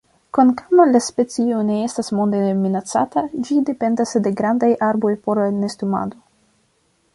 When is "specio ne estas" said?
1.07-2.09